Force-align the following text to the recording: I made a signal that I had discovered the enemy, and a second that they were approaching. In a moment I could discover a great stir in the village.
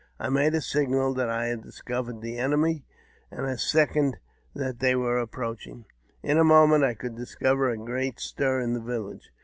I 0.19 0.29
made 0.29 0.55
a 0.55 0.61
signal 0.61 1.13
that 1.13 1.29
I 1.29 1.45
had 1.45 1.61
discovered 1.61 2.21
the 2.21 2.39
enemy, 2.39 2.85
and 3.29 3.45
a 3.45 3.55
second 3.55 4.17
that 4.55 4.79
they 4.79 4.95
were 4.95 5.19
approaching. 5.19 5.85
In 6.23 6.39
a 6.39 6.43
moment 6.43 6.83
I 6.83 6.95
could 6.95 7.15
discover 7.15 7.69
a 7.69 7.77
great 7.77 8.19
stir 8.19 8.61
in 8.61 8.73
the 8.73 8.81
village. 8.81 9.29